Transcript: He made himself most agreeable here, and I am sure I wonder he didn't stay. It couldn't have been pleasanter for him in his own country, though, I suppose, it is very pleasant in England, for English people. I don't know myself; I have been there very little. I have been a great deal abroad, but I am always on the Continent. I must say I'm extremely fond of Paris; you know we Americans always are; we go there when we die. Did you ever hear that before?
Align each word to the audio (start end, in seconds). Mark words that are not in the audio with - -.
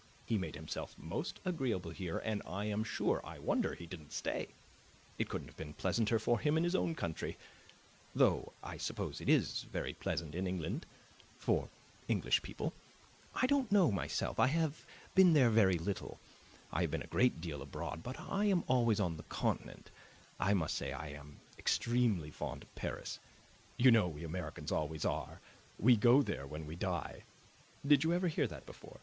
He 0.25 0.35
made 0.39 0.55
himself 0.55 0.97
most 0.97 1.39
agreeable 1.45 1.91
here, 1.91 2.17
and 2.17 2.41
I 2.47 2.65
am 2.65 2.83
sure 2.83 3.21
I 3.23 3.37
wonder 3.37 3.75
he 3.75 3.85
didn't 3.85 4.13
stay. 4.13 4.47
It 5.19 5.29
couldn't 5.29 5.49
have 5.49 5.57
been 5.57 5.75
pleasanter 5.75 6.17
for 6.17 6.39
him 6.39 6.57
in 6.57 6.63
his 6.63 6.73
own 6.73 6.95
country, 6.95 7.37
though, 8.15 8.51
I 8.63 8.77
suppose, 8.77 9.21
it 9.21 9.29
is 9.29 9.61
very 9.71 9.93
pleasant 9.93 10.33
in 10.33 10.47
England, 10.47 10.87
for 11.37 11.69
English 12.07 12.41
people. 12.41 12.73
I 13.35 13.45
don't 13.45 13.71
know 13.71 13.91
myself; 13.91 14.39
I 14.39 14.47
have 14.47 14.87
been 15.13 15.33
there 15.33 15.51
very 15.51 15.77
little. 15.77 16.19
I 16.73 16.81
have 16.81 16.89
been 16.89 17.03
a 17.03 17.15
great 17.15 17.39
deal 17.39 17.61
abroad, 17.61 18.01
but 18.01 18.19
I 18.19 18.45
am 18.45 18.63
always 18.65 18.99
on 18.99 19.17
the 19.17 19.23
Continent. 19.29 19.91
I 20.39 20.55
must 20.55 20.73
say 20.73 20.91
I'm 20.95 21.41
extremely 21.59 22.31
fond 22.31 22.63
of 22.63 22.73
Paris; 22.73 23.19
you 23.77 23.91
know 23.91 24.07
we 24.07 24.23
Americans 24.23 24.71
always 24.71 25.05
are; 25.05 25.41
we 25.77 25.95
go 25.95 26.23
there 26.23 26.47
when 26.47 26.65
we 26.65 26.75
die. 26.75 27.21
Did 27.85 28.03
you 28.03 28.13
ever 28.13 28.29
hear 28.29 28.47
that 28.47 28.65
before? 28.65 28.99